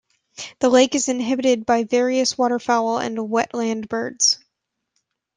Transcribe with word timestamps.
The 0.57 0.69
lake 0.69 0.95
is 0.95 1.09
inhabited 1.09 1.63
by 1.63 1.83
various 1.83 2.35
waterfowl 2.35 2.97
and 2.97 3.15
wetland 3.29 3.87
birds. 3.87 4.39